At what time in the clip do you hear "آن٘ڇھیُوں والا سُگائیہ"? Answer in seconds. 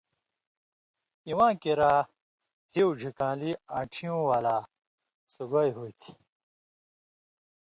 3.77-5.75